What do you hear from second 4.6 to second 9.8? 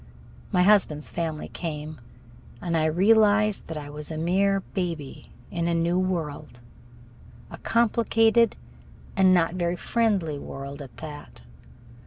baby in a new world a complicated and not very